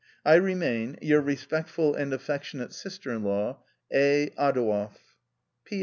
[0.25, 3.59] "I remain," Your respectful and affectionate sister in law,"
[3.93, 4.29] A.
[4.31, 4.93] Adouev.""
[5.65, 5.79] P.